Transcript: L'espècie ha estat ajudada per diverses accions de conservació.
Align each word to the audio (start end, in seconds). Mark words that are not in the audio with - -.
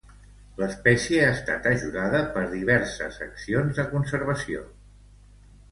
L'espècie 0.61 1.19
ha 1.25 1.33
estat 1.33 1.67
ajudada 1.73 2.23
per 2.39 2.45
diverses 2.55 3.21
accions 3.29 3.79
de 3.83 3.89
conservació. 3.95 4.69